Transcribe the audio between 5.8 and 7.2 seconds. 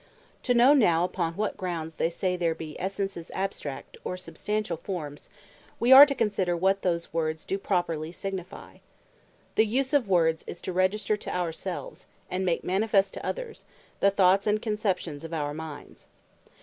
are to consider what those